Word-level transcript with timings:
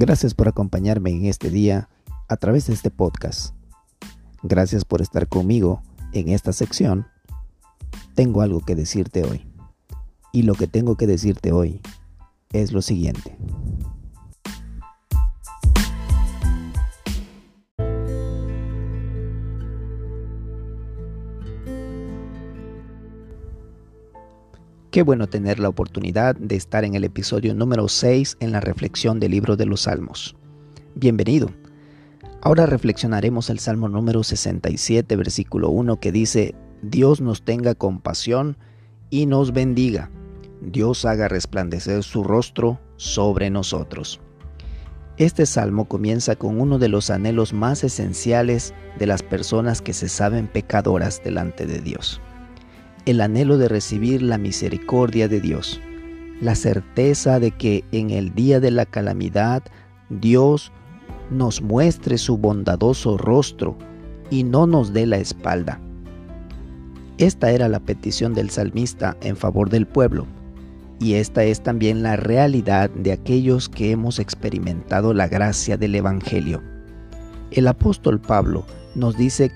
Gracias 0.00 0.32
por 0.32 0.46
acompañarme 0.46 1.10
en 1.10 1.24
este 1.24 1.50
día 1.50 1.88
a 2.28 2.36
través 2.36 2.68
de 2.68 2.72
este 2.72 2.88
podcast. 2.88 3.52
Gracias 4.44 4.84
por 4.84 5.02
estar 5.02 5.26
conmigo 5.26 5.82
en 6.12 6.28
esta 6.28 6.52
sección. 6.52 7.08
Tengo 8.14 8.42
algo 8.42 8.60
que 8.60 8.76
decirte 8.76 9.24
hoy. 9.24 9.44
Y 10.32 10.42
lo 10.42 10.54
que 10.54 10.68
tengo 10.68 10.96
que 10.96 11.08
decirte 11.08 11.50
hoy 11.50 11.80
es 12.52 12.70
lo 12.70 12.80
siguiente. 12.80 13.36
Qué 24.90 25.02
bueno 25.02 25.26
tener 25.28 25.58
la 25.58 25.68
oportunidad 25.68 26.34
de 26.36 26.56
estar 26.56 26.82
en 26.82 26.94
el 26.94 27.04
episodio 27.04 27.54
número 27.54 27.88
6 27.88 28.38
en 28.40 28.52
la 28.52 28.60
reflexión 28.60 29.20
del 29.20 29.32
libro 29.32 29.54
de 29.54 29.66
los 29.66 29.82
Salmos. 29.82 30.34
Bienvenido. 30.94 31.50
Ahora 32.40 32.64
reflexionaremos 32.64 33.50
el 33.50 33.58
Salmo 33.58 33.90
número 33.90 34.24
67, 34.24 35.14
versículo 35.14 35.68
1, 35.68 36.00
que 36.00 36.10
dice, 36.10 36.54
Dios 36.80 37.20
nos 37.20 37.42
tenga 37.42 37.74
compasión 37.74 38.56
y 39.10 39.26
nos 39.26 39.52
bendiga. 39.52 40.10
Dios 40.62 41.04
haga 41.04 41.28
resplandecer 41.28 42.02
su 42.02 42.24
rostro 42.24 42.80
sobre 42.96 43.50
nosotros. 43.50 44.22
Este 45.18 45.44
salmo 45.44 45.86
comienza 45.86 46.34
con 46.34 46.58
uno 46.58 46.78
de 46.78 46.88
los 46.88 47.10
anhelos 47.10 47.52
más 47.52 47.84
esenciales 47.84 48.72
de 48.98 49.06
las 49.06 49.22
personas 49.22 49.82
que 49.82 49.92
se 49.92 50.08
saben 50.08 50.46
pecadoras 50.46 51.22
delante 51.22 51.66
de 51.66 51.82
Dios 51.82 52.22
el 53.10 53.22
anhelo 53.22 53.56
de 53.56 53.68
recibir 53.68 54.20
la 54.20 54.36
misericordia 54.36 55.28
de 55.28 55.40
Dios, 55.40 55.80
la 56.42 56.54
certeza 56.54 57.40
de 57.40 57.52
que 57.52 57.82
en 57.90 58.10
el 58.10 58.34
día 58.34 58.60
de 58.60 58.70
la 58.70 58.84
calamidad 58.84 59.62
Dios 60.10 60.72
nos 61.30 61.62
muestre 61.62 62.18
su 62.18 62.36
bondadoso 62.36 63.16
rostro 63.16 63.78
y 64.30 64.44
no 64.44 64.66
nos 64.66 64.92
dé 64.92 65.06
la 65.06 65.16
espalda. 65.16 65.80
Esta 67.16 67.50
era 67.50 67.66
la 67.68 67.80
petición 67.80 68.34
del 68.34 68.50
salmista 68.50 69.16
en 69.22 69.36
favor 69.36 69.70
del 69.70 69.86
pueblo, 69.86 70.26
y 71.00 71.14
esta 71.14 71.44
es 71.44 71.62
también 71.62 72.02
la 72.02 72.16
realidad 72.16 72.90
de 72.90 73.12
aquellos 73.12 73.70
que 73.70 73.90
hemos 73.90 74.18
experimentado 74.18 75.14
la 75.14 75.28
gracia 75.28 75.78
del 75.78 75.94
Evangelio. 75.94 76.62
El 77.52 77.68
apóstol 77.68 78.20
Pablo 78.20 78.66
nos 78.94 79.16
dice 79.16 79.50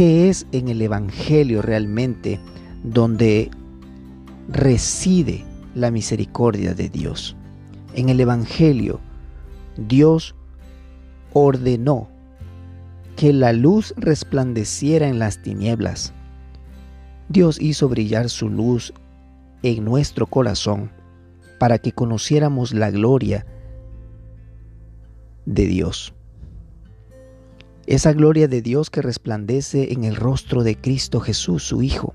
¿Qué 0.00 0.30
es 0.30 0.46
en 0.52 0.68
el 0.68 0.80
Evangelio 0.80 1.60
realmente 1.60 2.40
donde 2.82 3.50
reside 4.48 5.44
la 5.74 5.90
misericordia 5.90 6.72
de 6.72 6.88
Dios? 6.88 7.36
En 7.94 8.08
el 8.08 8.18
Evangelio, 8.18 8.98
Dios 9.76 10.34
ordenó 11.34 12.08
que 13.14 13.34
la 13.34 13.52
luz 13.52 13.92
resplandeciera 13.98 15.06
en 15.06 15.18
las 15.18 15.42
tinieblas. 15.42 16.14
Dios 17.28 17.60
hizo 17.60 17.86
brillar 17.90 18.30
su 18.30 18.48
luz 18.48 18.94
en 19.62 19.84
nuestro 19.84 20.26
corazón 20.26 20.90
para 21.58 21.76
que 21.76 21.92
conociéramos 21.92 22.72
la 22.72 22.90
gloria 22.90 23.44
de 25.44 25.66
Dios 25.66 26.14
esa 27.90 28.12
gloria 28.12 28.46
de 28.46 28.62
Dios 28.62 28.88
que 28.88 29.02
resplandece 29.02 29.92
en 29.92 30.04
el 30.04 30.14
rostro 30.14 30.62
de 30.62 30.76
Cristo 30.76 31.18
Jesús, 31.18 31.64
su 31.64 31.82
Hijo. 31.82 32.14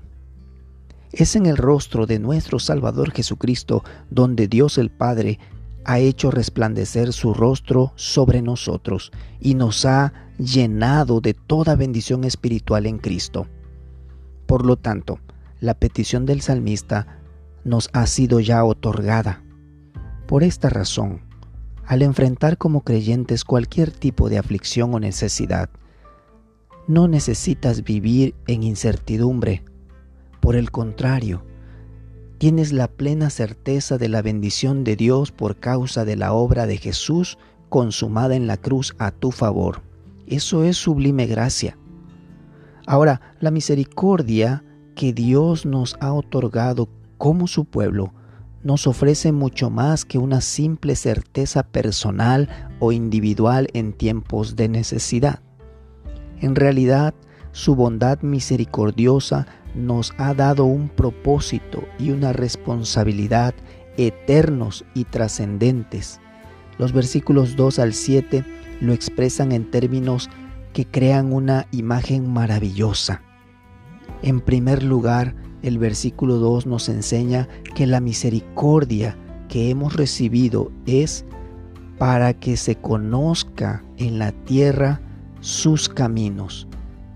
Es 1.12 1.36
en 1.36 1.44
el 1.44 1.58
rostro 1.58 2.06
de 2.06 2.18
nuestro 2.18 2.58
Salvador 2.58 3.12
Jesucristo 3.12 3.84
donde 4.08 4.48
Dios 4.48 4.78
el 4.78 4.88
Padre 4.88 5.38
ha 5.84 5.98
hecho 5.98 6.30
resplandecer 6.30 7.12
su 7.12 7.34
rostro 7.34 7.92
sobre 7.94 8.40
nosotros 8.40 9.12
y 9.38 9.52
nos 9.52 9.84
ha 9.84 10.14
llenado 10.38 11.20
de 11.20 11.34
toda 11.34 11.76
bendición 11.76 12.24
espiritual 12.24 12.86
en 12.86 12.96
Cristo. 12.96 13.46
Por 14.46 14.64
lo 14.64 14.76
tanto, 14.76 15.20
la 15.60 15.74
petición 15.74 16.24
del 16.24 16.40
salmista 16.40 17.18
nos 17.64 17.90
ha 17.92 18.06
sido 18.06 18.40
ya 18.40 18.64
otorgada. 18.64 19.42
Por 20.26 20.42
esta 20.42 20.70
razón, 20.70 21.20
al 21.86 22.02
enfrentar 22.02 22.58
como 22.58 22.82
creyentes 22.82 23.44
cualquier 23.44 23.90
tipo 23.90 24.28
de 24.28 24.38
aflicción 24.38 24.94
o 24.94 25.00
necesidad. 25.00 25.70
No 26.88 27.08
necesitas 27.08 27.84
vivir 27.84 28.34
en 28.46 28.62
incertidumbre. 28.62 29.62
Por 30.40 30.56
el 30.56 30.70
contrario, 30.70 31.44
tienes 32.38 32.72
la 32.72 32.88
plena 32.88 33.30
certeza 33.30 33.98
de 33.98 34.08
la 34.08 34.22
bendición 34.22 34.84
de 34.84 34.96
Dios 34.96 35.32
por 35.32 35.58
causa 35.58 36.04
de 36.04 36.16
la 36.16 36.32
obra 36.32 36.66
de 36.66 36.76
Jesús 36.76 37.38
consumada 37.68 38.36
en 38.36 38.46
la 38.46 38.56
cruz 38.56 38.94
a 38.98 39.10
tu 39.10 39.30
favor. 39.30 39.82
Eso 40.26 40.64
es 40.64 40.76
sublime 40.76 41.26
gracia. 41.26 41.76
Ahora, 42.86 43.20
la 43.40 43.50
misericordia 43.50 44.64
que 44.94 45.12
Dios 45.12 45.66
nos 45.66 45.96
ha 46.00 46.12
otorgado 46.12 46.88
como 47.18 47.46
su 47.46 47.64
pueblo 47.64 48.12
nos 48.66 48.88
ofrece 48.88 49.30
mucho 49.30 49.70
más 49.70 50.04
que 50.04 50.18
una 50.18 50.40
simple 50.40 50.96
certeza 50.96 51.62
personal 51.62 52.48
o 52.80 52.90
individual 52.90 53.68
en 53.74 53.92
tiempos 53.92 54.56
de 54.56 54.68
necesidad. 54.68 55.38
En 56.40 56.56
realidad, 56.56 57.14
su 57.52 57.76
bondad 57.76 58.22
misericordiosa 58.22 59.46
nos 59.76 60.12
ha 60.18 60.34
dado 60.34 60.64
un 60.64 60.88
propósito 60.88 61.84
y 62.00 62.10
una 62.10 62.32
responsabilidad 62.32 63.54
eternos 63.98 64.84
y 64.94 65.04
trascendentes. 65.04 66.20
Los 66.76 66.92
versículos 66.92 67.54
2 67.54 67.78
al 67.78 67.92
7 67.92 68.44
lo 68.80 68.92
expresan 68.92 69.52
en 69.52 69.70
términos 69.70 70.28
que 70.72 70.86
crean 70.86 71.32
una 71.32 71.68
imagen 71.70 72.32
maravillosa. 72.32 73.22
En 74.22 74.40
primer 74.40 74.82
lugar, 74.82 75.36
el 75.62 75.78
versículo 75.78 76.36
2 76.36 76.66
nos 76.66 76.88
enseña 76.88 77.48
que 77.74 77.86
la 77.86 78.00
misericordia 78.00 79.16
que 79.48 79.70
hemos 79.70 79.94
recibido 79.94 80.70
es 80.86 81.24
para 81.98 82.34
que 82.34 82.56
se 82.56 82.76
conozca 82.76 83.82
en 83.96 84.18
la 84.18 84.32
tierra 84.32 85.00
sus 85.40 85.88
caminos 85.88 86.66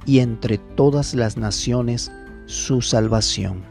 y 0.06 0.20
entre 0.20 0.58
todas 0.58 1.14
las 1.14 1.36
naciones 1.36 2.10
su 2.46 2.80
salvación. 2.80 3.62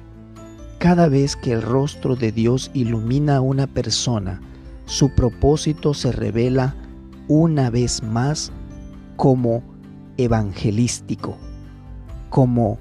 Cada 0.77 1.09
vez 1.09 1.35
que 1.35 1.51
el 1.51 1.61
rostro 1.61 2.15
de 2.15 2.31
Dios 2.31 2.71
ilumina 2.73 3.37
a 3.37 3.41
una 3.41 3.67
persona, 3.67 4.39
su 4.85 5.09
propósito 5.09 5.93
se 5.93 6.11
revela 6.11 6.75
una 7.27 7.69
vez 7.69 8.01
más 8.01 8.51
como 9.17 9.61
evangelístico, 10.17 11.37
como 12.29 12.79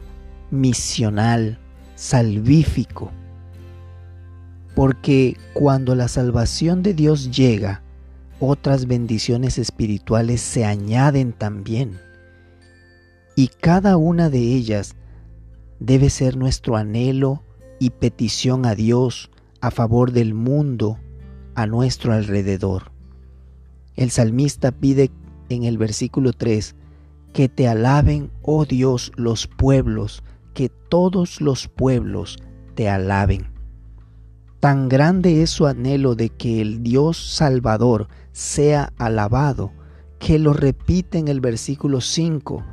misional, 0.50 1.58
salvífico. 1.98 3.10
Porque 4.76 5.36
cuando 5.52 5.96
la 5.96 6.06
salvación 6.06 6.84
de 6.84 6.94
Dios 6.94 7.36
llega, 7.36 7.82
otras 8.38 8.86
bendiciones 8.86 9.58
espirituales 9.58 10.40
se 10.40 10.64
añaden 10.64 11.32
también. 11.32 11.98
Y 13.34 13.48
cada 13.48 13.96
una 13.96 14.30
de 14.30 14.38
ellas 14.38 14.94
debe 15.80 16.08
ser 16.08 16.36
nuestro 16.36 16.76
anhelo 16.76 17.42
y 17.80 17.90
petición 17.90 18.64
a 18.64 18.76
Dios 18.76 19.30
a 19.60 19.72
favor 19.72 20.12
del 20.12 20.34
mundo 20.34 20.98
a 21.56 21.66
nuestro 21.66 22.12
alrededor. 22.12 22.92
El 23.96 24.12
salmista 24.12 24.70
pide 24.70 25.10
en 25.48 25.64
el 25.64 25.78
versículo 25.78 26.32
3 26.32 26.76
que 27.32 27.48
te 27.48 27.66
alaben, 27.66 28.30
oh 28.42 28.64
Dios, 28.64 29.10
los 29.16 29.48
pueblos, 29.48 30.22
que 30.58 30.70
todos 30.70 31.40
los 31.40 31.68
pueblos 31.68 32.36
te 32.74 32.88
alaben. 32.88 33.46
Tan 34.58 34.88
grande 34.88 35.40
es 35.40 35.50
su 35.50 35.68
anhelo 35.68 36.16
de 36.16 36.30
que 36.30 36.60
el 36.60 36.82
Dios 36.82 37.16
Salvador 37.16 38.08
sea 38.32 38.92
alabado, 38.98 39.70
que 40.18 40.40
lo 40.40 40.52
repite 40.52 41.18
en 41.18 41.28
el 41.28 41.40
versículo 41.40 42.00
5. 42.00 42.64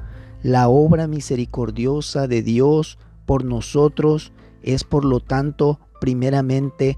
La 0.41 0.67
obra 0.67 1.05
misericordiosa 1.05 2.27
de 2.27 2.41
Dios 2.41 2.97
por 3.27 3.45
nosotros 3.45 4.33
es 4.63 4.83
por 4.83 5.05
lo 5.05 5.19
tanto 5.19 5.79
primeramente 6.01 6.97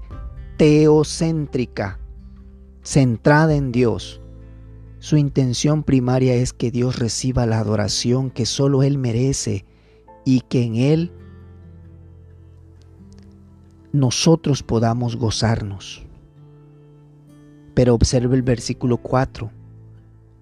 teocéntrica, 0.56 2.00
centrada 2.82 3.54
en 3.54 3.72
Dios. 3.72 4.22
Su 5.00 5.18
intención 5.18 5.82
primaria 5.82 6.32
es 6.36 6.54
que 6.54 6.70
Dios 6.70 6.98
reciba 6.98 7.44
la 7.44 7.58
adoración 7.58 8.30
que 8.30 8.46
solo 8.46 8.82
Él 8.82 8.96
merece 8.96 9.66
y 10.28 10.42
que 10.42 10.62
en 10.62 10.76
Él 10.76 11.10
nosotros 13.92 14.62
podamos 14.62 15.16
gozarnos. 15.16 16.04
Pero 17.72 17.94
observe 17.94 18.36
el 18.36 18.42
versículo 18.42 18.98
4. 18.98 19.50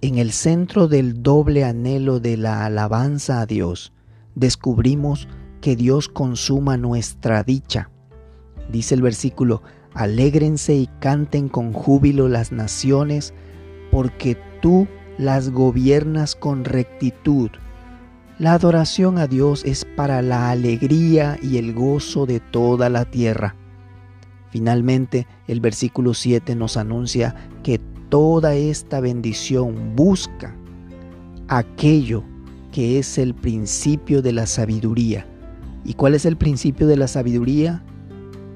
En 0.00 0.18
el 0.18 0.32
centro 0.32 0.88
del 0.88 1.22
doble 1.22 1.62
anhelo 1.62 2.18
de 2.18 2.36
la 2.36 2.64
alabanza 2.64 3.40
a 3.40 3.46
Dios, 3.46 3.92
descubrimos 4.34 5.28
que 5.60 5.76
Dios 5.76 6.08
consuma 6.08 6.76
nuestra 6.76 7.44
dicha. 7.44 7.88
Dice 8.72 8.96
el 8.96 9.02
versículo, 9.02 9.62
Alégrense 9.94 10.74
y 10.74 10.88
canten 10.98 11.48
con 11.48 11.72
júbilo 11.72 12.26
las 12.26 12.50
naciones, 12.50 13.34
porque 13.92 14.36
tú 14.60 14.88
las 15.16 15.50
gobiernas 15.50 16.34
con 16.34 16.64
rectitud. 16.64 17.50
La 18.38 18.52
adoración 18.52 19.16
a 19.16 19.26
Dios 19.26 19.64
es 19.64 19.86
para 19.96 20.20
la 20.20 20.50
alegría 20.50 21.38
y 21.42 21.56
el 21.56 21.72
gozo 21.72 22.26
de 22.26 22.38
toda 22.38 22.90
la 22.90 23.06
tierra. 23.06 23.54
Finalmente, 24.50 25.26
el 25.46 25.60
versículo 25.60 26.12
7 26.12 26.54
nos 26.54 26.76
anuncia 26.76 27.34
que 27.62 27.80
toda 28.10 28.54
esta 28.54 29.00
bendición 29.00 29.96
busca 29.96 30.54
aquello 31.48 32.24
que 32.72 32.98
es 32.98 33.16
el 33.16 33.34
principio 33.34 34.20
de 34.20 34.34
la 34.34 34.44
sabiduría. 34.44 35.26
¿Y 35.82 35.94
cuál 35.94 36.14
es 36.14 36.26
el 36.26 36.36
principio 36.36 36.86
de 36.86 36.98
la 36.98 37.08
sabiduría? 37.08 37.82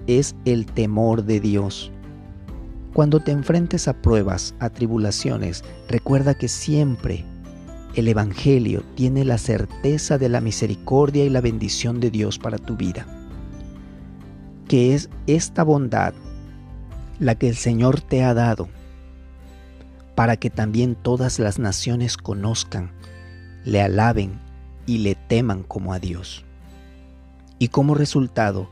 Es 0.07 0.37
el 0.45 0.67
temor 0.67 1.25
de 1.25 1.41
Dios. 1.41 1.91
Cuando 2.93 3.21
te 3.21 3.33
enfrentes 3.33 3.89
a 3.89 3.95
pruebas, 3.95 4.55
a 4.59 4.69
tribulaciones, 4.69 5.65
recuerda 5.89 6.35
que 6.35 6.49
siempre 6.49 7.25
el 7.95 8.09
Evangelio 8.09 8.85
tiene 8.95 9.25
la 9.25 9.39
certeza 9.39 10.19
de 10.19 10.29
la 10.29 10.41
misericordia 10.41 11.25
y 11.25 11.31
la 11.31 11.41
bendición 11.41 12.01
de 12.01 12.11
Dios 12.11 12.39
para 12.39 12.59
tu 12.59 12.77
vida. 12.77 13.07
Que 14.69 14.95
es 14.95 15.11
esta 15.27 15.65
bondad 15.65 16.15
la 17.19 17.35
que 17.35 17.49
el 17.49 17.57
Señor 17.57 18.01
te 18.01 18.23
ha 18.23 18.35
dado 18.35 18.69
para 20.15 20.37
que 20.37 20.51
también 20.51 20.97
todas 20.97 21.39
las 21.39 21.59
naciones 21.59 22.17
conozcan, 22.17 22.93
le 23.65 23.81
alaben 23.81 24.39
y 24.87 24.99
le 24.99 25.15
teman 25.15 25.63
como 25.63 25.95
a 25.95 25.99
Dios. 25.99 26.45
Y 27.59 27.69
como 27.69 27.95
resultado, 27.95 28.71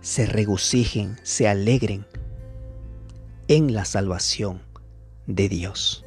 se 0.00 0.26
regocijen, 0.26 1.16
se 1.22 1.48
alegren 1.48 2.04
en 3.46 3.74
la 3.74 3.84
salvación 3.84 4.60
de 5.26 5.48
Dios. 5.48 6.04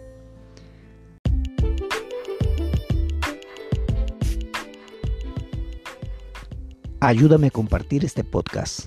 Ayúdame 7.03 7.48
a 7.48 7.50
compartir 7.50 8.06
este 8.06 8.24
podcast, 8.24 8.86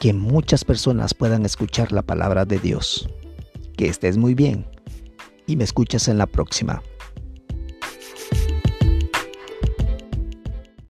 que 0.00 0.12
muchas 0.12 0.64
personas 0.64 1.14
puedan 1.14 1.44
escuchar 1.44 1.92
la 1.92 2.02
palabra 2.02 2.44
de 2.44 2.58
Dios. 2.58 3.08
Que 3.76 3.86
estés 3.86 4.16
muy 4.16 4.34
bien 4.34 4.66
y 5.46 5.54
me 5.54 5.62
escuchas 5.62 6.08
en 6.08 6.18
la 6.18 6.26
próxima. 6.26 6.82